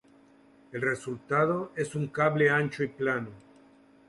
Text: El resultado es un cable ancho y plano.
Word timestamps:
El 0.71 0.81
resultado 0.81 1.71
es 1.75 1.93
un 1.93 2.07
cable 2.07 2.49
ancho 2.49 2.83
y 2.83 2.87
plano. 2.87 3.29